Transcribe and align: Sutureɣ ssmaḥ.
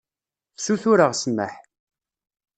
Sutureɣ 0.65 1.11
ssmaḥ. 1.15 1.53